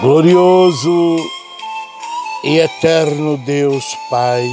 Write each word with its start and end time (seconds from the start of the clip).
Glorioso 0.00 1.16
e 2.44 2.58
eterno 2.58 3.38
Deus 3.38 3.96
Pai. 4.10 4.46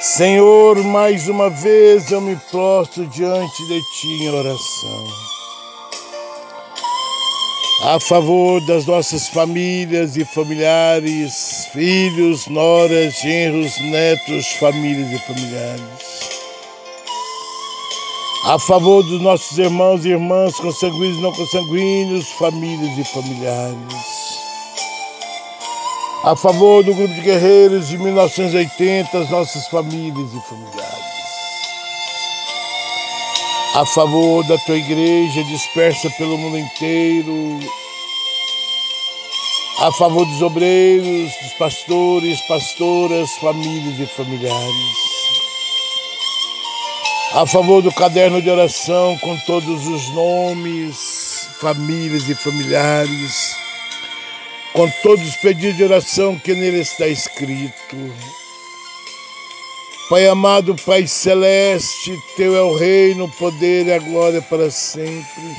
Senhor, 0.00 0.82
mais 0.82 1.28
uma 1.28 1.50
vez 1.50 2.10
eu 2.10 2.22
me 2.22 2.34
prostro 2.50 3.06
diante 3.08 3.66
de 3.66 3.78
Ti 3.82 4.22
em 4.22 4.30
oração. 4.30 5.06
A 7.84 8.00
favor 8.00 8.64
das 8.66 8.86
nossas 8.86 9.28
famílias 9.28 10.16
e 10.16 10.24
familiares, 10.24 11.68
filhos, 11.74 12.46
noras, 12.46 13.20
genros, 13.20 13.78
netos, 13.80 14.46
famílias 14.52 15.12
e 15.12 15.18
familiares 15.26 16.11
a 18.44 18.58
favor 18.58 19.04
dos 19.04 19.20
nossos 19.20 19.56
irmãos 19.56 20.04
e 20.04 20.08
irmãs 20.08 20.56
consanguíneos 20.56 21.18
e 21.18 21.20
não 21.20 21.32
consanguíneos, 21.32 22.28
famílias 22.32 22.98
e 22.98 23.04
familiares. 23.04 24.42
A 26.24 26.34
favor 26.34 26.82
do 26.82 26.92
grupo 26.92 27.14
de 27.14 27.20
guerreiros 27.20 27.88
de 27.88 27.98
1980, 27.98 29.16
as 29.16 29.30
nossas 29.30 29.68
famílias 29.68 30.34
e 30.34 30.40
familiares. 30.48 31.12
A 33.74 33.86
favor 33.86 34.44
da 34.46 34.58
tua 34.58 34.76
igreja 34.76 35.44
dispersa 35.44 36.10
pelo 36.10 36.36
mundo 36.36 36.58
inteiro. 36.58 37.60
A 39.78 39.92
favor 39.92 40.26
dos 40.26 40.42
obreiros, 40.42 41.32
dos 41.42 41.52
pastores, 41.54 42.40
pastoras, 42.42 43.30
famílias 43.40 44.00
e 44.00 44.06
familiares 44.06 45.01
a 47.34 47.46
favor 47.46 47.80
do 47.80 47.90
caderno 47.90 48.42
de 48.42 48.50
oração 48.50 49.16
com 49.18 49.34
todos 49.46 49.86
os 49.86 50.08
nomes, 50.10 51.48
famílias 51.60 52.28
e 52.28 52.34
familiares, 52.34 53.56
com 54.74 54.86
todos 55.02 55.26
os 55.26 55.36
pedidos 55.36 55.78
de 55.78 55.84
oração 55.84 56.38
que 56.38 56.54
nele 56.54 56.80
está 56.80 57.08
escrito. 57.08 57.96
Pai 60.10 60.28
amado, 60.28 60.76
Pai 60.84 61.06
celeste, 61.06 62.14
teu 62.36 62.54
é 62.54 62.60
o 62.60 62.76
reino, 62.76 63.24
o 63.24 63.30
poder 63.30 63.86
e 63.86 63.94
a 63.94 63.98
glória 63.98 64.42
para 64.42 64.70
sempre. 64.70 65.56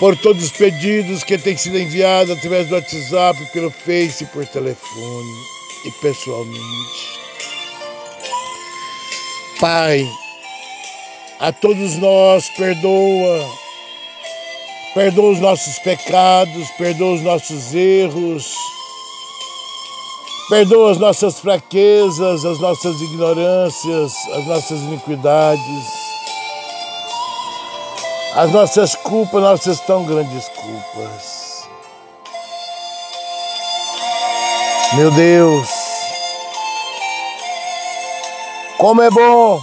Por 0.00 0.16
todos 0.16 0.44
os 0.44 0.50
pedidos 0.52 1.22
que 1.22 1.36
têm 1.36 1.56
sido 1.56 1.78
enviados 1.78 2.34
através 2.34 2.66
do 2.68 2.76
WhatsApp, 2.76 3.44
pelo 3.52 3.70
Face, 3.70 4.24
por 4.26 4.46
telefone 4.46 5.34
e 5.84 5.90
pessoalmente. 5.90 7.23
Pai, 9.64 10.06
a 11.40 11.50
todos 11.50 11.96
nós 11.96 12.50
perdoa, 12.50 13.50
perdoa 14.92 15.32
os 15.32 15.40
nossos 15.40 15.78
pecados, 15.78 16.68
perdoa 16.72 17.14
os 17.14 17.22
nossos 17.22 17.74
erros, 17.74 18.54
perdoa 20.50 20.90
as 20.90 20.98
nossas 20.98 21.40
fraquezas, 21.40 22.44
as 22.44 22.60
nossas 22.60 23.00
ignorâncias, 23.00 24.12
as 24.34 24.46
nossas 24.46 24.80
iniquidades, 24.80 25.86
as 28.36 28.52
nossas 28.52 28.94
culpas, 28.96 29.40
nossas 29.40 29.80
tão 29.80 30.04
grandes 30.04 30.46
culpas. 30.50 31.66
Meu 34.92 35.10
Deus, 35.12 35.83
como 38.78 39.02
é 39.02 39.10
bom, 39.10 39.62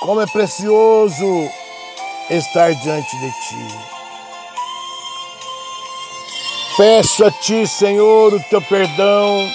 como 0.00 0.20
é 0.20 0.26
precioso 0.26 1.48
estar 2.30 2.74
diante 2.74 3.16
de 3.16 3.30
Ti. 3.30 3.78
Peço 6.76 7.24
a 7.24 7.30
Ti, 7.30 7.66
Senhor, 7.66 8.34
o 8.34 8.40
Teu 8.44 8.62
perdão 8.62 9.48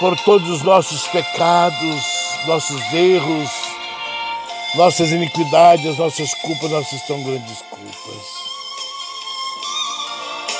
por 0.00 0.16
todos 0.20 0.48
os 0.50 0.62
nossos 0.62 1.06
pecados, 1.08 2.02
nossos 2.46 2.80
erros, 2.92 3.50
nossas 4.74 5.10
iniquidades, 5.10 5.96
nossas 5.98 6.34
culpas, 6.34 6.70
nossas 6.70 7.02
tão 7.06 7.22
grandes 7.22 7.62
culpas. 7.70 8.36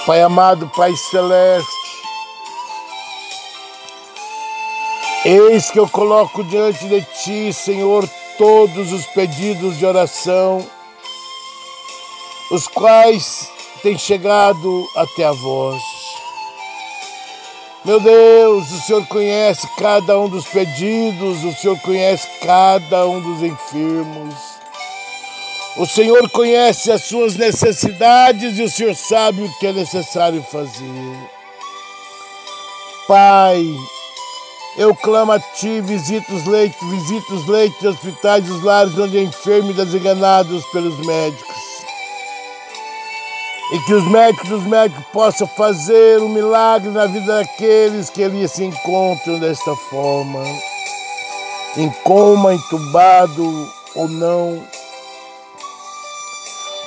Pai 0.06 0.22
amado, 0.22 0.70
Pai 0.74 0.94
celeste, 0.96 1.85
Eis 5.28 5.72
que 5.72 5.80
eu 5.80 5.88
coloco 5.88 6.44
diante 6.44 6.86
de 6.86 7.02
ti, 7.02 7.52
Senhor, 7.52 8.08
todos 8.38 8.92
os 8.92 9.06
pedidos 9.06 9.76
de 9.76 9.84
oração, 9.84 10.64
os 12.52 12.68
quais 12.68 13.50
têm 13.82 13.98
chegado 13.98 14.88
até 14.94 15.24
a 15.24 15.32
vós. 15.32 15.82
Meu 17.84 17.98
Deus, 17.98 18.70
o 18.70 18.80
Senhor 18.82 19.04
conhece 19.08 19.66
cada 19.76 20.16
um 20.16 20.28
dos 20.28 20.46
pedidos, 20.46 21.42
o 21.42 21.52
Senhor 21.54 21.80
conhece 21.80 22.28
cada 22.40 23.04
um 23.08 23.20
dos 23.20 23.42
enfermos. 23.42 24.34
O 25.76 25.86
Senhor 25.86 26.30
conhece 26.30 26.92
as 26.92 27.02
suas 27.02 27.34
necessidades 27.34 28.60
e 28.60 28.62
o 28.62 28.70
Senhor 28.70 28.94
sabe 28.94 29.42
o 29.42 29.58
que 29.58 29.66
é 29.66 29.72
necessário 29.72 30.40
fazer. 30.44 31.30
Pai, 33.08 33.64
eu 34.78 34.94
clamo 34.94 35.32
a 35.32 35.40
ti, 35.40 35.80
visita 35.80 36.34
os 36.34 36.44
leitos, 36.44 36.78
visita 36.90 37.34
os 37.34 37.46
leitos 37.46 37.78
de 37.80 37.88
hospitais, 37.88 38.50
os 38.50 38.62
lares 38.62 38.98
onde 38.98 39.16
é 39.16 39.22
enfermos 39.22 39.70
e 39.70 39.84
desenganados 39.84 40.64
pelos 40.66 40.98
médicos. 41.06 41.56
E 43.72 43.78
que 43.80 43.94
os 43.94 44.04
médicos 44.10 44.48
dos 44.50 44.62
médicos 44.64 45.04
possam 45.12 45.46
fazer 45.56 46.20
um 46.20 46.28
milagre 46.28 46.90
na 46.90 47.06
vida 47.06 47.38
daqueles 47.38 48.10
que 48.10 48.22
ali 48.22 48.46
se 48.46 48.64
encontram 48.64 49.40
desta 49.40 49.74
forma, 49.88 50.44
em 51.78 51.90
coma, 52.04 52.54
entubado 52.54 53.68
ou 53.94 54.08
não. 54.08 54.62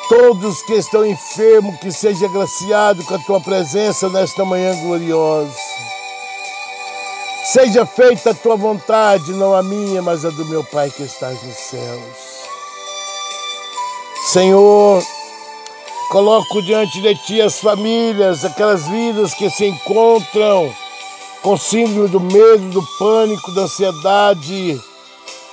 Todos 0.08 0.62
que 0.62 0.74
estão 0.74 1.06
enfermos, 1.06 1.80
que 1.80 1.92
seja 1.92 2.28
agraciado 2.28 3.04
com 3.04 3.16
a 3.16 3.20
tua 3.20 3.42
presença 3.42 4.08
nesta 4.10 4.46
manhã 4.46 4.76
gloriosa. 4.84 5.89
Seja 7.52 7.84
feita 7.84 8.30
a 8.30 8.34
tua 8.36 8.56
vontade, 8.56 9.34
não 9.34 9.56
a 9.56 9.64
minha, 9.64 10.04
mas 10.04 10.24
a 10.24 10.30
do 10.30 10.46
meu 10.46 10.64
Pai 10.64 10.92
que 10.92 11.02
estás 11.02 11.42
nos 11.42 11.56
céus. 11.56 12.16
Senhor, 14.28 15.04
coloco 16.12 16.62
diante 16.62 17.02
de 17.02 17.16
ti 17.16 17.42
as 17.42 17.60
famílias, 17.60 18.46
aquelas 18.46 18.88
vidas 18.88 19.34
que 19.34 19.50
se 19.50 19.66
encontram 19.66 20.72
com 21.42 21.58
síndrome 21.58 22.10
do 22.10 22.20
medo, 22.20 22.70
do 22.70 22.84
pânico, 23.00 23.52
da 23.56 23.62
ansiedade, 23.62 24.80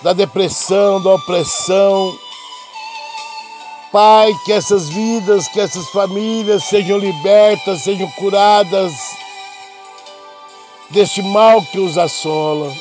da 0.03 0.13
depressão, 0.13 1.03
da 1.03 1.15
opressão. 1.15 2.15
Pai, 3.91 4.31
que 4.45 4.53
essas 4.53 4.91
vidas, 4.91 5.49
que 5.49 5.61
essas 5.61 5.89
famílias 5.89 6.63
sejam 6.65 6.99
libertas, 6.99 7.85
sejam 7.85 8.11
curadas 8.19 8.93
deste 10.91 11.23
mal 11.23 11.63
que 11.63 11.79
os 11.79 11.99
assola. 11.99 12.73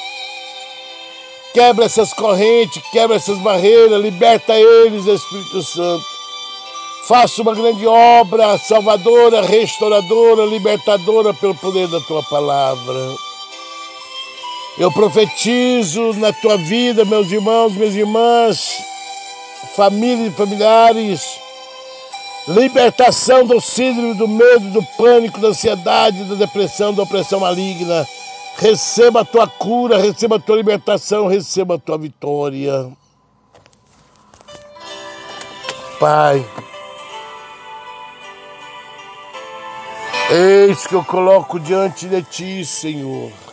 Quebra 1.53 1.85
essas 1.85 2.13
correntes, 2.13 2.83
quebra 2.91 3.15
essas 3.15 3.37
barreiras, 3.39 4.01
liberta 4.01 4.53
eles, 4.53 5.05
Espírito 5.05 5.63
Santo. 5.63 6.05
Faça 7.07 7.41
uma 7.41 7.53
grande 7.53 7.85
obra 7.85 8.57
salvadora, 8.57 9.41
restauradora, 9.41 10.43
libertadora 10.45 11.33
pelo 11.33 11.55
poder 11.55 11.87
da 11.87 12.01
tua 12.01 12.23
palavra. 12.23 13.15
Eu 14.77 14.91
profetizo 14.91 16.13
na 16.13 16.33
tua 16.33 16.57
vida, 16.57 17.05
meus 17.05 17.31
irmãos, 17.31 17.73
minhas 17.73 17.95
irmãs, 17.95 18.83
famílias 19.75 20.33
e 20.33 20.35
familiares, 20.35 21.39
Libertação 22.47 23.45
do 23.45 23.59
síndrome 23.59 24.13
do 24.13 24.27
medo, 24.27 24.69
do 24.69 24.83
pânico, 24.97 25.39
da 25.39 25.47
ansiedade, 25.47 26.23
da 26.25 26.35
depressão, 26.35 26.93
da 26.93 27.01
opressão 27.01 27.39
maligna. 27.39 28.07
Receba 28.57 29.21
a 29.21 29.25
tua 29.25 29.47
cura, 29.47 29.97
receba 29.97 30.35
a 30.35 30.39
tua 30.39 30.57
libertação, 30.57 31.27
receba 31.27 31.75
a 31.75 31.79
tua 31.79 31.97
vitória. 31.97 32.91
Pai, 35.99 36.45
eis 40.29 40.85
que 40.85 40.93
eu 40.93 41.03
coloco 41.03 41.59
diante 41.59 42.07
de 42.07 42.21
ti, 42.21 42.65
Senhor 42.65 43.44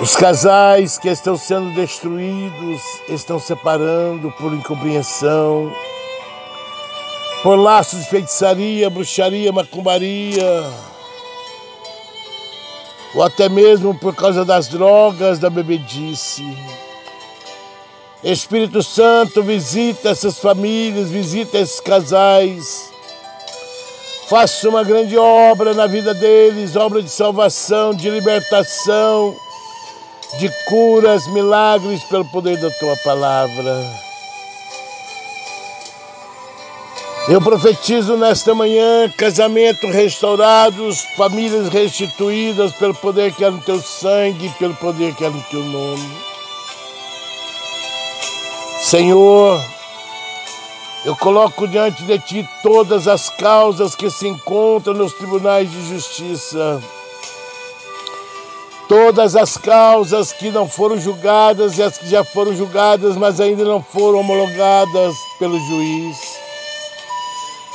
Os 0.00 0.16
casais 0.16 0.98
que 0.98 1.08
estão 1.08 1.36
sendo 1.36 1.72
destruídos 1.74 2.80
estão 3.08 3.38
separando 3.38 4.32
por 4.32 4.52
incompreensão, 4.52 5.72
por 7.42 7.56
laços 7.56 8.00
de 8.00 8.10
feitiçaria, 8.10 8.90
bruxaria, 8.90 9.52
macumbaria, 9.52 10.64
ou 13.14 13.22
até 13.22 13.48
mesmo 13.48 13.94
por 13.94 14.14
causa 14.14 14.44
das 14.44 14.66
drogas, 14.66 15.38
da 15.38 15.48
bebedice. 15.48 16.42
Espírito 18.24 18.82
Santo, 18.82 19.42
visita 19.42 20.10
essas 20.10 20.38
famílias, 20.38 21.10
visita 21.10 21.58
esses 21.58 21.80
casais. 21.80 22.90
Faça 24.28 24.68
uma 24.68 24.82
grande 24.82 25.16
obra 25.18 25.74
na 25.74 25.86
vida 25.86 26.14
deles, 26.14 26.74
obra 26.74 27.02
de 27.02 27.10
salvação, 27.10 27.92
de 27.92 28.08
libertação, 28.08 29.36
de 30.38 30.50
curas, 30.66 31.26
milagres 31.28 32.02
pelo 32.04 32.24
poder 32.24 32.58
da 32.58 32.70
tua 32.70 32.96
palavra. 33.04 34.12
Eu 37.28 37.40
profetizo 37.40 38.16
nesta 38.16 38.52
manhã 38.52 39.08
casamento 39.16 39.86
restaurados, 39.86 41.02
famílias 41.16 41.68
restituídas 41.68 42.72
pelo 42.72 42.94
poder 42.94 43.32
que 43.32 43.44
há 43.44 43.50
no 43.50 43.60
teu 43.60 43.80
sangue, 43.80 44.52
pelo 44.58 44.74
poder 44.74 45.14
que 45.14 45.24
há 45.24 45.30
no 45.30 45.40
teu 45.42 45.62
nome. 45.62 46.10
Senhor, 48.82 49.62
eu 51.04 51.16
coloco 51.16 51.68
diante 51.68 52.02
de 52.02 52.18
ti 52.18 52.48
todas 52.62 53.06
as 53.06 53.30
causas 53.30 53.94
que 53.94 54.10
se 54.10 54.26
encontram 54.26 54.94
nos 54.94 55.12
tribunais 55.12 55.70
de 55.70 55.88
justiça. 55.88 56.82
Todas 58.92 59.34
as 59.34 59.56
causas 59.56 60.34
que 60.34 60.50
não 60.50 60.68
foram 60.68 61.00
julgadas 61.00 61.78
e 61.78 61.82
as 61.82 61.96
que 61.96 62.06
já 62.10 62.22
foram 62.22 62.54
julgadas, 62.54 63.16
mas 63.16 63.40
ainda 63.40 63.64
não 63.64 63.82
foram 63.82 64.20
homologadas 64.20 65.14
pelo 65.38 65.58
juiz. 65.58 66.18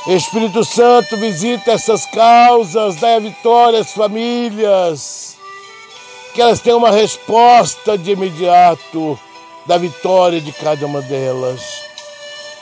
Espírito 0.06 0.64
Santo, 0.64 1.16
visita 1.16 1.72
essas 1.72 2.06
causas, 2.06 2.94
dá 3.00 3.18
vitória 3.18 3.80
às 3.80 3.90
famílias, 3.90 5.36
que 6.34 6.40
elas 6.40 6.60
tenham 6.60 6.78
uma 6.78 6.92
resposta 6.92 7.98
de 7.98 8.12
imediato 8.12 9.18
da 9.66 9.76
vitória 9.76 10.40
de 10.40 10.52
cada 10.52 10.86
uma 10.86 11.02
delas. 11.02 11.60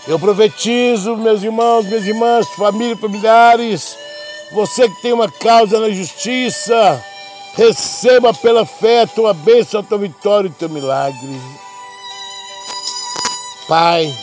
Eu 0.09 0.19
profetizo, 0.19 1.14
meus 1.14 1.43
irmãos, 1.43 1.85
minhas 1.85 2.06
irmãs, 2.06 2.49
família, 2.56 2.97
familiares, 2.97 3.99
você 4.55 4.88
que 4.88 5.02
tem 5.02 5.12
uma 5.12 5.31
causa 5.31 5.79
na 5.79 5.91
justiça, 5.91 7.05
receba 7.56 8.32
pela 8.35 8.64
fé 8.64 9.03
a 9.03 9.06
tua 9.06 9.32
bênção, 9.35 9.81
a 9.81 9.82
tua 9.82 9.99
vitória 9.99 10.49
e 10.49 10.50
o 10.50 10.55
teu 10.55 10.69
milagre. 10.69 11.41
Pai, 13.67 14.14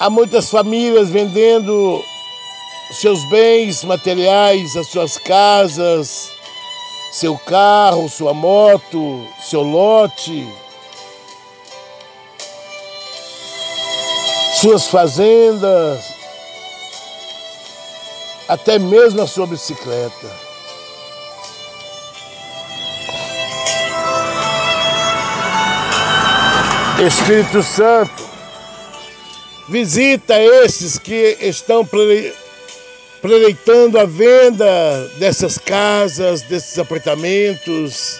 Há 0.00 0.08
muitas 0.08 0.48
famílias 0.48 1.08
vendendo 1.08 2.00
seus 2.92 3.24
bens 3.30 3.82
materiais, 3.82 4.76
as 4.76 4.86
suas 4.86 5.18
casas, 5.18 6.30
seu 7.10 7.36
carro, 7.36 8.08
sua 8.08 8.32
moto, 8.32 9.26
seu 9.40 9.62
lote, 9.62 10.46
suas 14.60 14.86
fazendas, 14.86 16.14
até 18.48 18.78
mesmo 18.78 19.20
a 19.22 19.26
sua 19.26 19.48
bicicleta. 19.48 20.47
Espírito 27.06 27.62
Santo, 27.62 28.28
Visita 29.68 30.40
esses 30.40 30.98
que 30.98 31.36
estão 31.42 31.86
pleitando 33.20 33.98
a 33.98 34.06
venda 34.06 35.06
dessas 35.18 35.58
casas, 35.58 36.40
desses 36.40 36.78
apartamentos, 36.78 38.18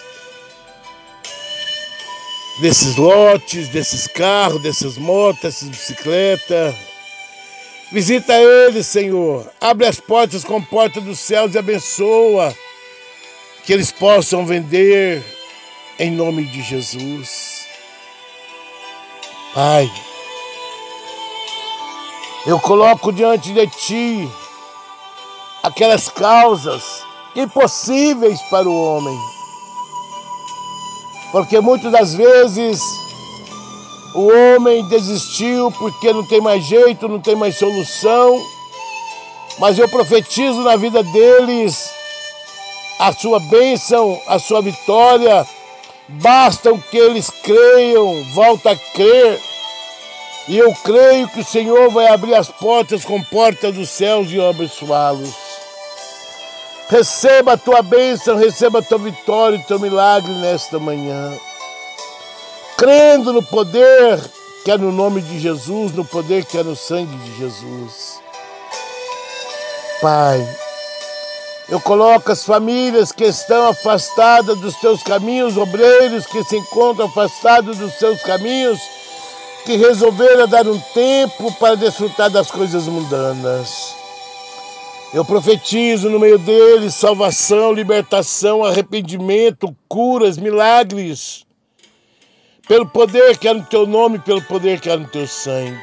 desses 2.61 2.95
lotes, 2.97 3.67
desses 3.69 4.05
carros, 4.05 4.61
dessas 4.61 4.95
motos, 4.95 5.41
dessas 5.41 5.69
bicicletas. 5.69 6.75
Visita 7.91 8.33
eles, 8.39 8.85
Senhor. 8.85 9.51
Abre 9.59 9.87
as 9.87 9.99
portas 9.99 10.43
com 10.43 10.61
porta 10.61 11.01
dos 11.01 11.17
céus 11.17 11.55
e 11.55 11.57
abençoa 11.57 12.55
que 13.65 13.73
eles 13.73 13.91
possam 13.91 14.45
vender 14.45 15.23
em 15.97 16.11
nome 16.11 16.45
de 16.45 16.61
Jesus. 16.61 17.58
Pai, 19.61 19.91
eu 22.47 22.57
coloco 22.61 23.11
diante 23.11 23.51
de 23.51 23.67
ti 23.67 24.31
aquelas 25.61 26.07
causas 26.07 27.03
impossíveis 27.35 28.39
para 28.43 28.69
o 28.69 28.81
homem. 28.81 29.19
Porque 31.33 31.59
muitas 31.59 31.91
das 31.91 32.13
vezes 32.13 32.81
o 34.15 34.29
homem 34.29 34.87
desistiu 34.87 35.69
porque 35.73 36.13
não 36.13 36.25
tem 36.25 36.39
mais 36.39 36.63
jeito, 36.63 37.09
não 37.09 37.19
tem 37.19 37.35
mais 37.35 37.57
solução. 37.57 38.41
Mas 39.59 39.77
eu 39.77 39.89
profetizo 39.89 40.61
na 40.61 40.77
vida 40.77 41.03
deles 41.03 41.91
a 42.97 43.11
sua 43.11 43.41
bênção, 43.41 44.21
a 44.25 44.39
sua 44.39 44.61
vitória. 44.61 45.45
Bastam 46.07 46.79
que 46.79 46.97
eles 46.97 47.29
creiam, 47.29 48.23
volta 48.33 48.71
a 48.71 48.75
crer 48.95 49.48
e 50.49 50.57
eu 50.57 50.73
creio 50.83 51.27
que 51.27 51.41
o 51.41 51.45
Senhor 51.45 51.91
vai 51.91 52.07
abrir 52.07 52.33
as 52.33 52.49
portas 52.49 53.05
com 53.05 53.21
portas 53.21 53.71
dos 53.71 53.87
céus 53.87 54.31
e 54.31 54.41
abençoá-los. 54.41 55.31
Receba 56.89 57.53
a 57.53 57.57
tua 57.57 57.83
bênção, 57.83 58.35
receba 58.35 58.79
a 58.79 58.81
tua 58.81 58.97
vitória 58.97 59.57
e 59.57 59.63
teu 59.67 59.79
milagre 59.79 60.33
nesta 60.33 60.79
manhã. 60.79 61.37
Crendo 62.75 63.31
no 63.31 63.43
poder 63.43 64.19
que 64.65 64.71
é 64.71 64.77
no 64.77 64.91
nome 64.91 65.21
de 65.21 65.39
Jesus, 65.39 65.93
no 65.93 66.03
poder 66.03 66.43
que 66.43 66.57
é 66.57 66.63
no 66.63 66.75
sangue 66.75 67.15
de 67.15 67.37
Jesus. 67.37 68.19
Pai, 70.01 70.43
eu 71.69 71.79
coloco 71.79 72.31
as 72.31 72.43
famílias 72.43 73.11
que 73.11 73.25
estão 73.25 73.67
afastadas 73.67 74.57
dos 74.57 74.75
teus 74.77 75.03
caminhos, 75.03 75.57
obreiros 75.57 76.25
que 76.25 76.43
se 76.43 76.57
encontram 76.57 77.05
afastados 77.05 77.77
dos 77.77 77.93
seus 77.99 78.19
caminhos, 78.23 78.79
que 79.65 79.75
resolveram 79.75 80.47
dar 80.47 80.67
um 80.67 80.79
tempo 80.93 81.51
para 81.53 81.75
desfrutar 81.75 82.29
das 82.29 82.49
coisas 82.49 82.87
mundanas. 82.87 83.95
Eu 85.13 85.25
profetizo 85.25 86.09
no 86.09 86.19
meio 86.19 86.37
deles 86.37 86.93
salvação, 86.93 87.73
libertação, 87.73 88.63
arrependimento, 88.63 89.75
curas, 89.87 90.37
milagres. 90.37 91.45
Pelo 92.67 92.85
poder 92.85 93.35
que 93.37 93.47
há 93.47 93.53
no 93.55 93.65
teu 93.65 93.87
nome, 93.87 94.19
pelo 94.19 94.41
poder 94.43 94.79
que 94.79 94.89
há 94.89 94.97
no 94.97 95.07
teu 95.07 95.25
sangue. 95.25 95.81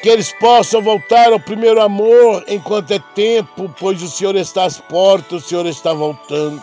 Que 0.00 0.08
eles 0.08 0.32
possam 0.40 0.80
voltar 0.80 1.32
ao 1.32 1.40
primeiro 1.40 1.82
amor 1.82 2.44
enquanto 2.48 2.92
é 2.92 2.98
tempo, 3.14 3.74
pois 3.78 4.02
o 4.02 4.08
Senhor 4.08 4.36
está 4.36 4.64
às 4.64 4.80
portas, 4.80 5.44
o 5.44 5.48
Senhor 5.48 5.66
está 5.66 5.92
voltando. 5.92 6.62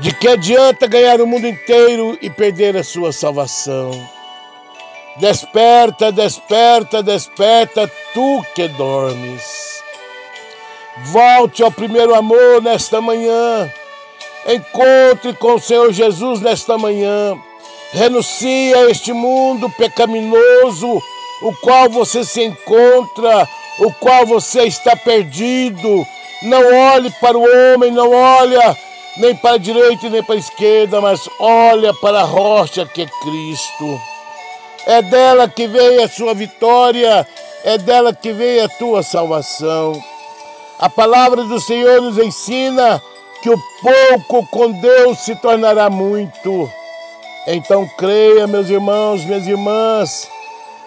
De 0.00 0.12
que 0.12 0.26
adianta 0.26 0.88
ganhar 0.88 1.20
o 1.20 1.26
mundo 1.26 1.46
inteiro 1.46 2.18
e 2.20 2.28
perder 2.28 2.76
a 2.76 2.82
sua 2.82 3.12
salvação? 3.12 3.92
Desperta, 5.18 6.10
desperta, 6.10 7.00
desperta, 7.00 7.88
tu 8.12 8.44
que 8.56 8.66
dormes. 8.66 9.80
Volte 11.04 11.62
ao 11.62 11.70
primeiro 11.70 12.12
amor 12.12 12.60
nesta 12.60 13.00
manhã. 13.00 13.70
Encontre 14.48 15.32
com 15.34 15.54
o 15.54 15.60
Senhor 15.60 15.92
Jesus 15.92 16.40
nesta 16.40 16.76
manhã. 16.76 17.38
Renuncie 17.92 18.74
a 18.74 18.90
este 18.90 19.12
mundo 19.12 19.70
pecaminoso, 19.70 21.00
o 21.42 21.52
qual 21.62 21.88
você 21.88 22.24
se 22.24 22.42
encontra, 22.42 23.48
o 23.78 23.92
qual 23.92 24.26
você 24.26 24.64
está 24.64 24.96
perdido. 24.96 26.04
Não 26.42 26.92
olhe 26.92 27.12
para 27.20 27.38
o 27.38 27.44
homem, 27.44 27.92
não 27.92 28.10
olha 28.10 28.76
nem 29.16 29.34
para 29.36 29.54
a 29.54 29.58
direita 29.58 30.08
nem 30.10 30.22
para 30.22 30.34
a 30.34 30.38
esquerda, 30.38 31.00
mas 31.00 31.28
olha 31.38 31.94
para 31.94 32.20
a 32.20 32.24
rocha 32.24 32.86
que 32.86 33.02
é 33.02 33.06
Cristo. 33.06 34.00
É 34.86 35.00
dela 35.02 35.48
que 35.48 35.66
veio 35.66 36.04
a 36.04 36.08
sua 36.08 36.34
vitória, 36.34 37.26
é 37.64 37.78
dela 37.78 38.12
que 38.12 38.32
veio 38.32 38.64
a 38.64 38.68
tua 38.68 39.02
salvação. 39.02 40.02
A 40.78 40.90
palavra 40.90 41.44
do 41.44 41.60
Senhor 41.60 42.02
nos 42.02 42.18
ensina 42.18 43.00
que 43.42 43.50
o 43.50 43.58
pouco 43.80 44.46
com 44.48 44.72
Deus 44.72 45.18
se 45.20 45.36
tornará 45.36 45.88
muito. 45.88 46.70
Então 47.46 47.88
creia, 47.96 48.46
meus 48.46 48.68
irmãos, 48.68 49.24
minhas 49.24 49.46
irmãs, 49.46 50.28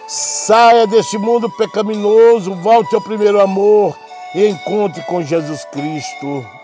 saia 0.06 0.86
deste 0.86 1.16
mundo 1.16 1.50
pecaminoso, 1.50 2.54
volte 2.54 2.94
ao 2.94 3.00
primeiro 3.00 3.40
amor 3.40 3.96
e 4.34 4.46
encontre 4.46 5.02
com 5.02 5.22
Jesus 5.22 5.64
Cristo. 5.66 6.57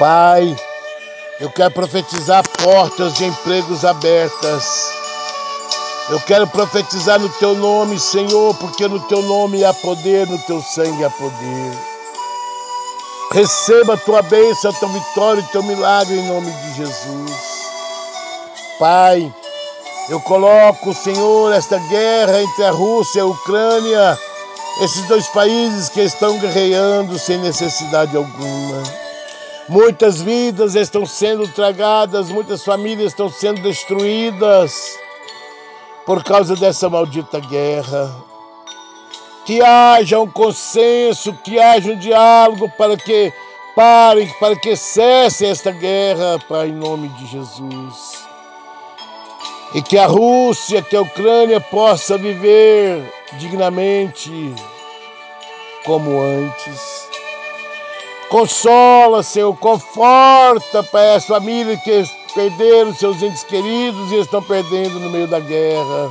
Pai, 0.00 0.56
eu 1.38 1.50
quero 1.50 1.72
profetizar 1.72 2.42
portas 2.64 3.12
de 3.12 3.26
empregos 3.26 3.84
abertas. 3.84 4.90
Eu 6.08 6.18
quero 6.20 6.46
profetizar 6.46 7.20
no 7.20 7.28
teu 7.28 7.54
nome, 7.54 8.00
Senhor, 8.00 8.54
porque 8.54 8.88
no 8.88 8.98
teu 9.08 9.20
nome 9.20 9.62
há 9.62 9.74
poder, 9.74 10.26
no 10.26 10.38
teu 10.38 10.62
sangue 10.62 11.04
há 11.04 11.10
poder. 11.10 11.78
Receba 13.32 13.92
a 13.92 13.98
tua 13.98 14.22
bênção, 14.22 14.70
a 14.70 14.74
tua 14.74 14.88
vitória 14.88 15.42
e 15.42 15.52
teu 15.52 15.62
milagre 15.64 16.18
em 16.18 16.28
nome 16.28 16.50
de 16.50 16.76
Jesus. 16.76 17.32
Pai, 18.78 19.30
eu 20.08 20.18
coloco, 20.22 20.94
Senhor, 20.94 21.52
esta 21.52 21.76
guerra 21.76 22.40
entre 22.40 22.64
a 22.64 22.70
Rússia 22.70 23.18
e 23.18 23.20
a 23.20 23.26
Ucrânia, 23.26 24.18
esses 24.80 25.06
dois 25.08 25.28
países 25.28 25.90
que 25.90 26.00
estão 26.00 26.38
guerreando 26.38 27.18
sem 27.18 27.36
necessidade 27.36 28.16
alguma. 28.16 29.09
Muitas 29.70 30.20
vidas 30.20 30.74
estão 30.74 31.06
sendo 31.06 31.46
tragadas, 31.46 32.28
muitas 32.28 32.64
famílias 32.64 33.12
estão 33.12 33.30
sendo 33.30 33.62
destruídas 33.62 34.98
por 36.04 36.24
causa 36.24 36.56
dessa 36.56 36.90
maldita 36.90 37.38
guerra. 37.38 38.12
Que 39.46 39.62
haja 39.62 40.18
um 40.18 40.26
consenso, 40.26 41.32
que 41.44 41.60
haja 41.60 41.92
um 41.92 41.96
diálogo 41.96 42.68
para 42.76 42.96
que 42.96 43.32
parem, 43.76 44.28
para 44.40 44.56
que 44.56 44.74
cesse 44.74 45.46
esta 45.46 45.70
guerra, 45.70 46.40
Pai, 46.48 46.70
em 46.70 46.72
nome 46.72 47.08
de 47.10 47.26
Jesus. 47.26 48.24
E 49.72 49.80
que 49.82 49.96
a 49.96 50.06
Rússia, 50.08 50.82
que 50.82 50.96
a 50.96 51.02
Ucrânia 51.02 51.60
possa 51.60 52.18
viver 52.18 53.04
dignamente 53.38 54.52
como 55.84 56.20
antes. 56.20 56.99
Consola, 58.30 59.24
Senhor, 59.24 59.52
conforta, 59.56 60.84
Pai, 60.84 61.16
as 61.16 61.26
famílias 61.26 61.82
que 61.82 62.04
perderam 62.32 62.94
seus 62.94 63.20
entes 63.20 63.42
queridos 63.42 64.12
e 64.12 64.20
estão 64.20 64.40
perdendo 64.40 65.00
no 65.00 65.10
meio 65.10 65.26
da 65.26 65.40
guerra. 65.40 66.08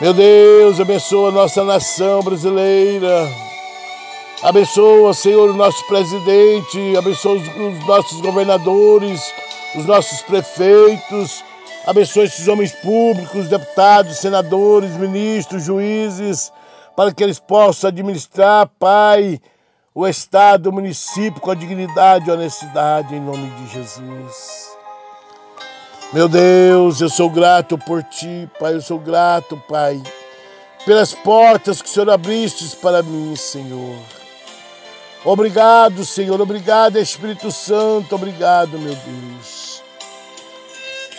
Meu 0.00 0.12
Deus, 0.12 0.80
abençoa 0.80 1.28
a 1.28 1.32
nossa 1.32 1.62
nação 1.62 2.22
brasileira. 2.24 3.28
Abençoa, 4.42 5.14
Senhor, 5.14 5.48
o 5.48 5.54
nosso 5.54 5.86
presidente, 5.86 6.96
abençoa 6.98 7.36
os 7.36 7.86
nossos 7.86 8.20
governadores, 8.20 9.32
os 9.76 9.86
nossos 9.86 10.22
prefeitos, 10.22 11.44
abençoa 11.86 12.24
esses 12.24 12.48
homens 12.48 12.72
públicos, 12.72 13.46
deputados, 13.46 14.16
senadores, 14.16 14.90
ministros, 14.96 15.62
juízes, 15.62 16.52
para 16.96 17.14
que 17.14 17.22
eles 17.22 17.38
possam 17.38 17.86
administrar, 17.86 18.68
Pai, 18.76 19.40
o 20.00 20.08
Estado, 20.08 20.70
o 20.70 20.72
município 20.72 21.42
com 21.42 21.50
a 21.50 21.54
dignidade 21.54 22.26
e 22.26 22.32
honestidade, 22.32 23.14
em 23.14 23.20
nome 23.20 23.50
de 23.50 23.74
Jesus. 23.74 24.70
Meu 26.10 26.26
Deus, 26.26 27.02
eu 27.02 27.10
sou 27.10 27.28
grato 27.28 27.76
por 27.76 28.02
Ti, 28.04 28.48
Pai, 28.58 28.74
eu 28.74 28.80
sou 28.80 28.98
grato, 28.98 29.62
Pai, 29.68 30.02
pelas 30.86 31.12
portas 31.12 31.82
que 31.82 31.88
o 31.88 31.92
Senhor 31.92 32.08
abriste 32.08 32.74
para 32.76 33.02
mim, 33.02 33.36
Senhor. 33.36 33.98
Obrigado, 35.22 36.02
Senhor, 36.06 36.40
obrigado, 36.40 36.98
Espírito 36.98 37.52
Santo, 37.52 38.14
obrigado, 38.14 38.78
meu 38.78 38.94
Deus. 38.94 39.82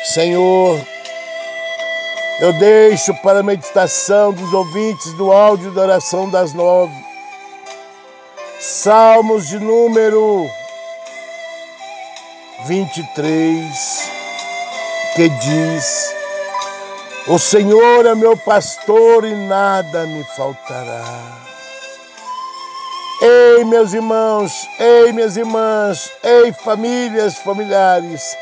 Senhor, 0.05 0.81
eu 2.39 2.51
deixo 2.53 3.13
para 3.21 3.41
a 3.41 3.43
meditação 3.43 4.33
dos 4.33 4.51
ouvintes 4.51 5.13
do 5.13 5.31
áudio 5.31 5.71
da 5.71 5.81
oração 5.81 6.27
das 6.31 6.51
nove 6.55 7.10
Salmos 8.61 9.47
de 9.47 9.57
número 9.57 10.47
23, 12.67 14.11
que 15.15 15.29
diz: 15.29 16.15
O 17.27 17.39
Senhor 17.39 18.05
é 18.05 18.13
meu 18.13 18.37
pastor 18.37 19.25
e 19.25 19.33
nada 19.33 20.05
me 20.05 20.23
faltará. 20.37 21.03
Ei, 23.19 23.65
meus 23.65 23.95
irmãos, 23.95 24.67
ei, 24.79 25.11
minhas 25.11 25.37
irmãs, 25.37 26.11
ei, 26.23 26.53
famílias, 26.53 27.39
familiares, 27.39 28.37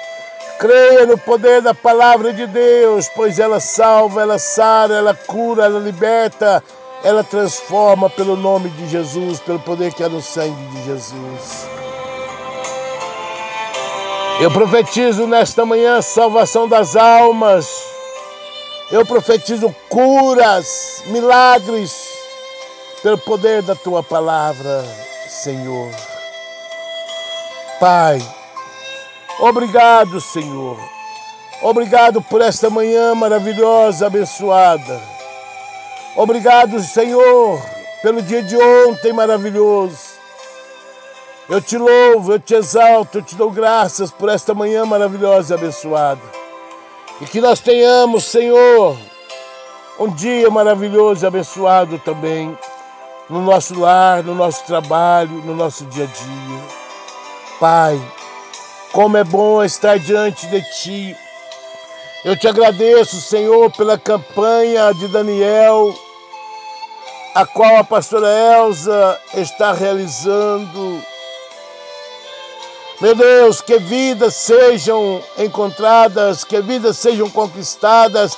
creia 0.59 1.05
no 1.05 1.17
poder 1.17 1.61
da 1.61 1.73
palavra 1.73 2.33
de 2.33 2.45
Deus, 2.45 3.07
pois 3.15 3.39
ela 3.39 3.61
salva, 3.61 4.23
ela 4.23 4.37
sara, 4.37 4.95
ela 4.95 5.15
cura, 5.15 5.63
ela 5.63 5.79
liberta, 5.79 6.61
ela 7.03 7.23
transforma 7.23 8.09
pelo 8.09 8.35
nome 8.35 8.69
de 8.69 8.87
Jesus, 8.89 9.39
pelo 9.39 9.59
poder 9.59 9.93
que 9.93 10.03
há 10.03 10.09
no 10.09 10.21
sangue 10.21 10.65
de 10.67 10.83
Jesus. 10.83 11.67
Eu 14.41 14.51
profetizo 14.51 15.27
nesta 15.27 15.65
manhã 15.65 16.01
salvação 16.01 16.67
das 16.67 16.95
almas. 16.95 17.67
Eu 18.91 19.05
profetizo 19.05 19.73
curas, 19.87 21.03
milagres, 21.07 21.93
pelo 23.03 23.17
poder 23.17 23.61
da 23.61 23.75
tua 23.75 24.01
palavra, 24.01 24.83
Senhor. 25.27 25.91
Pai, 27.79 28.19
obrigado, 29.39 30.19
Senhor. 30.19 30.77
Obrigado 31.61 32.21
por 32.21 32.41
esta 32.41 32.69
manhã 32.69 33.13
maravilhosa, 33.13 34.07
abençoada. 34.07 35.18
Obrigado, 36.15 36.81
Senhor, 36.81 37.61
pelo 38.01 38.21
dia 38.21 38.41
de 38.41 38.57
ontem 38.57 39.13
maravilhoso. 39.13 40.09
Eu 41.47 41.61
te 41.61 41.77
louvo, 41.77 42.33
eu 42.33 42.39
te 42.39 42.53
exalto, 42.53 43.19
eu 43.19 43.21
te 43.21 43.35
dou 43.35 43.49
graças 43.49 44.11
por 44.11 44.29
esta 44.29 44.53
manhã 44.53 44.85
maravilhosa 44.85 45.53
e 45.53 45.57
abençoada. 45.57 46.21
E 47.21 47.25
que 47.25 47.41
nós 47.41 47.59
tenhamos, 47.59 48.25
Senhor, 48.25 48.97
um 49.99 50.09
dia 50.09 50.49
maravilhoso 50.49 51.25
e 51.25 51.27
abençoado 51.27 51.99
também 51.99 52.57
no 53.29 53.41
nosso 53.41 53.79
lar, 53.79 54.23
no 54.23 54.33
nosso 54.33 54.63
trabalho, 54.65 55.31
no 55.45 55.55
nosso 55.55 55.85
dia 55.85 56.05
a 56.05 56.07
dia. 56.07 56.61
Pai, 57.59 58.01
como 58.91 59.17
é 59.17 59.23
bom 59.23 59.63
estar 59.63 59.99
diante 59.99 60.47
de 60.47 60.61
Ti. 60.71 61.17
Eu 62.25 62.37
te 62.37 62.47
agradeço, 62.47 63.21
Senhor, 63.21 63.71
pela 63.71 63.97
campanha 63.97 64.93
de 64.93 65.07
Daniel 65.07 65.95
a 67.33 67.45
qual 67.45 67.77
a 67.77 67.83
pastora 67.83 68.27
Elza 68.27 69.17
está 69.33 69.71
realizando. 69.71 71.01
Meu 72.99 73.15
Deus, 73.15 73.61
que 73.61 73.79
vidas 73.79 74.35
sejam 74.35 75.23
encontradas, 75.37 76.43
que 76.43 76.59
vidas 76.59 76.97
sejam 76.97 77.29
conquistadas, 77.29 78.35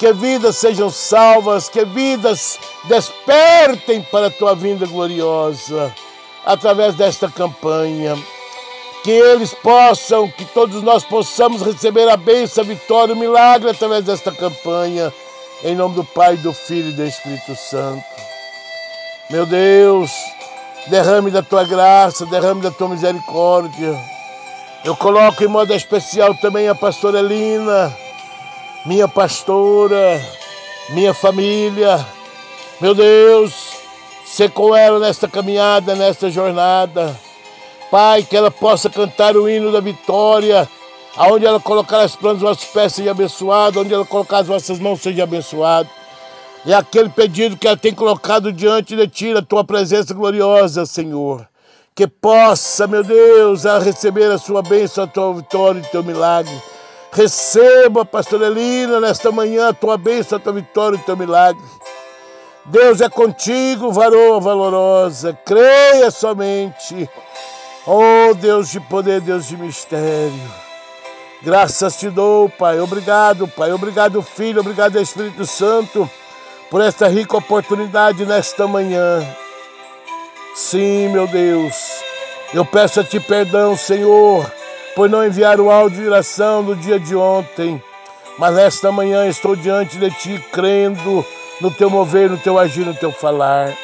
que 0.00 0.12
vidas 0.12 0.56
sejam 0.56 0.90
salvas, 0.90 1.68
que 1.68 1.84
vidas 1.84 2.58
despertem 2.84 4.02
para 4.10 4.26
a 4.26 4.30
tua 4.30 4.56
vinda 4.56 4.86
gloriosa 4.86 5.94
através 6.44 6.94
desta 6.94 7.30
campanha. 7.30 8.18
Que 9.02 9.10
eles 9.10 9.54
possam, 9.54 10.28
que 10.28 10.44
todos 10.44 10.82
nós 10.82 11.04
possamos 11.04 11.62
receber 11.62 12.08
a 12.08 12.16
bênção, 12.16 12.62
a 12.62 12.66
vitória, 12.66 13.14
o 13.14 13.18
milagre 13.18 13.70
através 13.70 14.04
desta 14.04 14.30
campanha. 14.30 15.12
Em 15.64 15.74
nome 15.74 15.94
do 15.94 16.04
Pai, 16.04 16.36
do 16.36 16.52
Filho 16.52 16.90
e 16.90 16.92
do 16.92 17.04
Espírito 17.04 17.56
Santo. 17.56 18.04
Meu 19.30 19.46
Deus, 19.46 20.10
derrame 20.88 21.30
da 21.30 21.42
tua 21.42 21.64
graça, 21.64 22.26
derrame 22.26 22.62
da 22.62 22.70
tua 22.70 22.88
misericórdia. 22.88 23.98
Eu 24.84 24.96
coloco 24.96 25.44
em 25.44 25.48
modo 25.48 25.72
especial 25.74 26.34
também 26.34 26.68
a 26.68 26.74
pastora 26.74 27.20
Elina, 27.20 27.94
minha 28.86 29.06
pastora, 29.06 30.20
minha 30.90 31.14
família. 31.14 32.04
Meu 32.80 32.94
Deus, 32.94 33.52
ser 34.24 34.50
com 34.50 34.74
ela 34.74 34.98
nesta 34.98 35.28
caminhada, 35.28 35.94
nesta 35.94 36.30
jornada. 36.30 37.14
Pai, 37.90 38.22
que 38.22 38.36
ela 38.36 38.50
possa 38.50 38.88
cantar 38.88 39.36
o 39.36 39.48
hino 39.48 39.72
da 39.72 39.80
vitória, 39.80 40.68
aonde 41.16 41.44
ela 41.44 41.58
colocar 41.58 42.00
as 42.02 42.14
plantas, 42.14 42.42
os 42.42 42.64
pés 42.66 42.94
seja 42.94 43.10
abençoado, 43.10 43.80
onde 43.80 43.92
ela 43.92 44.04
colocar 44.04 44.38
as 44.38 44.46
vossas 44.46 44.78
mãos 44.78 45.00
seja 45.00 45.24
abençoado. 45.24 45.88
É 46.64 46.72
aquele 46.72 47.08
pedido 47.08 47.56
que 47.56 47.66
ela 47.66 47.76
tem 47.76 47.92
colocado 47.92 48.52
diante 48.52 48.94
de 48.94 49.08
ti, 49.08 49.32
na 49.32 49.42
tua 49.42 49.64
presença 49.64 50.14
gloriosa, 50.14 50.86
Senhor. 50.86 51.48
Que 51.94 52.06
possa, 52.06 52.86
meu 52.86 53.02
Deus, 53.02 53.64
ela 53.64 53.80
receber 53.80 54.30
a 54.30 54.38
sua 54.38 54.62
bênção, 54.62 55.04
a 55.04 55.06
tua 55.08 55.34
vitória 55.34 55.80
e 55.80 55.82
o 55.82 55.90
teu 55.90 56.04
milagre. 56.04 56.54
Receba, 57.10 58.04
pastor 58.04 58.40
Elina, 58.42 59.00
nesta 59.00 59.32
manhã 59.32 59.70
a 59.70 59.72
tua 59.72 59.96
bênção, 59.96 60.38
a 60.38 60.40
tua 60.40 60.52
vitória 60.52 60.96
e 60.96 61.00
o 61.00 61.04
teu 61.04 61.16
milagre. 61.16 61.64
Deus 62.66 63.00
é 63.00 63.08
contigo, 63.08 63.90
varoa 63.90 64.38
valorosa. 64.38 65.36
Creia 65.44 66.10
somente. 66.10 67.08
Oh, 67.86 68.34
Deus 68.34 68.70
de 68.70 68.80
poder, 68.80 69.20
Deus 69.20 69.48
de 69.48 69.56
mistério. 69.56 70.52
Graças 71.42 71.96
te 71.96 72.10
dou, 72.10 72.48
Pai. 72.48 72.80
Obrigado, 72.80 73.48
Pai. 73.48 73.72
Obrigado, 73.72 74.22
Filho. 74.22 74.60
Obrigado, 74.60 75.00
Espírito 75.00 75.46
Santo 75.46 76.08
por 76.70 76.80
esta 76.80 77.08
rica 77.08 77.36
oportunidade 77.36 78.24
nesta 78.24 78.66
manhã. 78.66 79.26
Sim, 80.54 81.08
meu 81.08 81.26
Deus, 81.26 81.74
eu 82.54 82.64
peço 82.64 83.00
a 83.00 83.04
Ti 83.04 83.18
perdão, 83.18 83.76
Senhor, 83.76 84.50
por 84.94 85.10
não 85.10 85.26
enviar 85.26 85.60
o 85.60 85.70
áudio 85.70 86.02
de 86.02 86.08
oração 86.08 86.62
no 86.62 86.76
dia 86.76 86.98
de 86.98 87.16
ontem, 87.16 87.82
mas 88.38 88.54
nesta 88.54 88.92
manhã 88.92 89.26
estou 89.26 89.56
diante 89.56 89.98
de 89.98 90.10
Ti, 90.12 90.44
crendo 90.52 91.24
no 91.60 91.70
Teu 91.72 91.90
mover, 91.90 92.30
no 92.30 92.38
Teu 92.38 92.58
agir, 92.58 92.86
no 92.86 92.94
Teu 92.94 93.10
falar. 93.10 93.74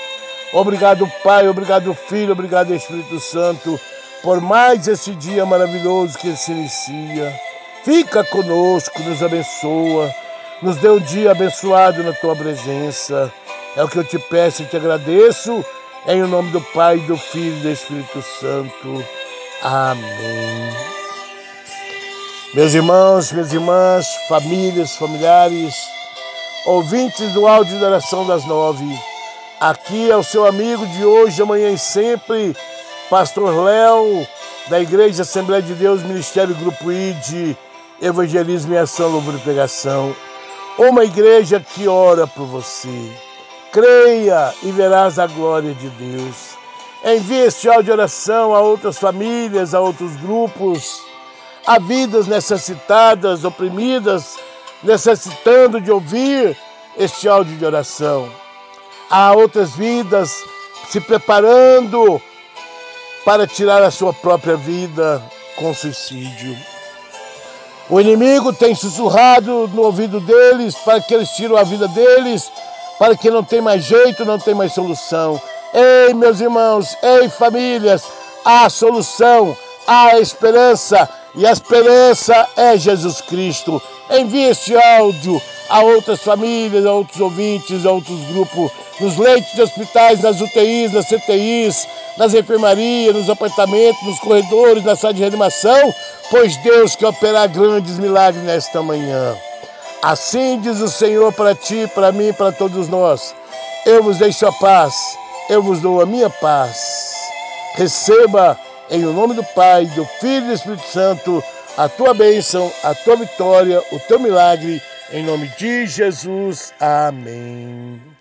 Obrigado, 0.56 1.06
Pai, 1.22 1.46
obrigado, 1.46 1.92
Filho, 1.92 2.32
obrigado, 2.32 2.74
Espírito 2.74 3.20
Santo, 3.20 3.78
por 4.22 4.40
mais 4.40 4.88
esse 4.88 5.14
dia 5.14 5.44
maravilhoso 5.44 6.16
que 6.16 6.34
se 6.34 6.50
inicia. 6.50 7.38
Fica 7.84 8.24
conosco, 8.24 9.02
nos 9.02 9.22
abençoa, 9.22 10.10
nos 10.62 10.76
dê 10.76 10.88
um 10.88 10.98
dia 10.98 11.32
abençoado 11.32 12.02
na 12.02 12.14
tua 12.14 12.34
presença. 12.34 13.30
É 13.76 13.84
o 13.84 13.88
que 13.88 13.98
eu 13.98 14.04
te 14.04 14.18
peço 14.18 14.62
e 14.62 14.64
te 14.64 14.78
agradeço, 14.78 15.62
em 16.06 16.22
nome 16.22 16.50
do 16.52 16.62
Pai, 16.72 17.00
do 17.00 17.18
Filho 17.18 17.58
e 17.58 17.60
do 17.60 17.70
Espírito 17.72 18.24
Santo. 18.40 19.04
Amém. 19.62 20.72
Meus 22.54 22.72
irmãos, 22.72 23.30
minhas 23.30 23.52
irmãs, 23.52 24.06
famílias, 24.26 24.96
familiares, 24.96 25.74
ouvintes 26.64 27.30
do 27.34 27.46
áudio 27.46 27.78
da 27.78 27.88
oração 27.88 28.26
das 28.26 28.46
nove, 28.46 28.86
aqui 29.60 30.10
é 30.10 30.16
o 30.16 30.22
seu 30.22 30.46
amigo 30.46 30.86
de 30.86 31.04
hoje, 31.04 31.40
amanhã 31.42 31.70
e 31.70 31.78
sempre, 31.78 32.56
Pastor 33.08 33.64
Léo, 33.64 34.26
da 34.68 34.80
Igreja 34.80 35.22
Assembleia 35.22 35.62
de 35.62 35.74
Deus, 35.74 36.02
Ministério 36.02 36.54
Grupo 36.54 36.92
ID, 36.92 37.56
Evangelismo 38.00 38.74
e 38.74 38.78
Ação, 38.78 39.10
Louvor 39.10 39.34
e 39.34 39.38
Pregação. 39.38 40.14
Uma 40.78 41.04
igreja 41.04 41.58
que 41.58 41.88
ora 41.88 42.26
por 42.26 42.46
você. 42.46 43.10
Creia 43.72 44.52
e 44.62 44.70
verás 44.70 45.18
a 45.18 45.26
glória 45.26 45.74
de 45.74 45.88
Deus. 45.90 46.56
Envie 47.04 47.38
este 47.46 47.68
áudio 47.68 47.84
de 47.84 47.92
oração 47.92 48.54
a 48.54 48.60
outras 48.60 48.98
famílias, 48.98 49.74
a 49.74 49.80
outros 49.80 50.16
grupos, 50.16 51.00
a 51.66 51.78
vidas 51.78 52.26
necessitadas, 52.26 53.44
oprimidas, 53.44 54.36
necessitando 54.82 55.80
de 55.80 55.90
ouvir 55.90 56.56
este 56.98 57.28
áudio 57.28 57.56
de 57.56 57.64
oração. 57.64 58.28
Há 59.10 59.32
outras 59.32 59.74
vidas 59.76 60.30
se 60.88 61.00
preparando 61.00 62.20
para 63.24 63.46
tirar 63.46 63.82
a 63.82 63.90
sua 63.90 64.12
própria 64.12 64.56
vida 64.56 65.22
com 65.56 65.72
suicídio. 65.74 66.56
O 67.88 68.00
inimigo 68.00 68.52
tem 68.52 68.74
sussurrado 68.74 69.68
no 69.72 69.82
ouvido 69.82 70.20
deles 70.20 70.74
para 70.84 71.00
que 71.00 71.14
eles 71.14 71.30
tirem 71.30 71.56
a 71.56 71.62
vida 71.62 71.86
deles, 71.88 72.50
para 72.98 73.16
que 73.16 73.30
não 73.30 73.44
tem 73.44 73.60
mais 73.60 73.84
jeito, 73.84 74.24
não 74.24 74.38
tem 74.38 74.54
mais 74.54 74.72
solução. 74.72 75.40
Ei, 75.72 76.12
meus 76.12 76.40
irmãos, 76.40 76.96
ei, 77.00 77.28
famílias, 77.28 78.02
há 78.44 78.68
solução, 78.68 79.56
há 79.86 80.18
esperança, 80.18 81.08
e 81.34 81.46
a 81.46 81.52
esperança 81.52 82.48
é 82.56 82.76
Jesus 82.76 83.20
Cristo. 83.20 83.80
Envie 84.10 84.48
este 84.48 84.76
áudio 84.76 85.40
a 85.68 85.80
outras 85.82 86.20
famílias, 86.22 86.86
a 86.86 86.92
outros 86.92 87.20
ouvintes, 87.20 87.84
a 87.84 87.92
outros 87.92 88.20
grupos, 88.26 88.70
nos 89.00 89.16
leitos 89.16 89.52
de 89.52 89.62
hospitais, 89.62 90.22
nas 90.22 90.40
UTIs, 90.40 90.92
nas 90.92 91.06
CTIs, 91.06 91.86
nas 92.16 92.34
enfermarias, 92.34 93.14
nos 93.14 93.28
apartamentos, 93.28 94.02
nos 94.02 94.18
corredores, 94.18 94.84
na 94.84 94.96
sala 94.96 95.14
de 95.14 95.20
reanimação, 95.20 95.94
pois 96.30 96.56
Deus 96.58 96.96
quer 96.96 97.08
operar 97.08 97.48
grandes 97.48 97.98
milagres 97.98 98.42
nesta 98.44 98.82
manhã. 98.82 99.36
Assim 100.02 100.60
diz 100.60 100.80
o 100.80 100.88
Senhor 100.88 101.32
para 101.32 101.54
ti, 101.54 101.90
para 101.94 102.12
mim, 102.12 102.32
para 102.32 102.52
todos 102.52 102.88
nós. 102.88 103.34
Eu 103.84 104.02
vos 104.02 104.18
deixo 104.18 104.46
a 104.46 104.52
paz, 104.52 104.94
eu 105.48 105.62
vos 105.62 105.80
dou 105.80 106.00
a 106.00 106.06
minha 106.06 106.30
paz. 106.30 107.14
Receba 107.74 108.58
em 108.90 109.00
nome 109.00 109.34
do 109.34 109.44
Pai, 109.44 109.84
do 109.86 110.04
Filho 110.20 110.44
e 110.44 110.48
do 110.48 110.52
Espírito 110.52 110.86
Santo 110.88 111.42
a 111.76 111.88
tua 111.88 112.14
bênção, 112.14 112.72
a 112.82 112.94
tua 112.94 113.16
vitória, 113.16 113.82
o 113.92 113.98
teu 114.00 114.18
milagre, 114.18 114.80
em 115.12 115.22
nome 115.22 115.48
de 115.58 115.86
Jesus. 115.86 116.72
Amém. 116.80 118.15